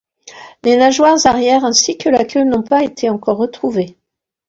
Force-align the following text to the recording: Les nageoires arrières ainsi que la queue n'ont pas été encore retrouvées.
Les 0.63 0.77
nageoires 0.77 1.27
arrières 1.27 1.63
ainsi 1.63 1.95
que 1.95 2.09
la 2.09 2.25
queue 2.25 2.43
n'ont 2.43 2.63
pas 2.63 2.83
été 2.83 3.07
encore 3.11 3.37
retrouvées. 3.37 3.97